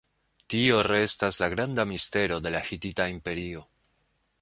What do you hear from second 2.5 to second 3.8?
la Hitita Imperio.